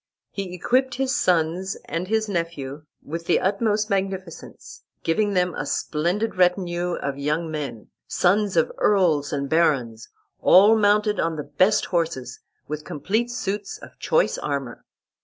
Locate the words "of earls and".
8.57-9.47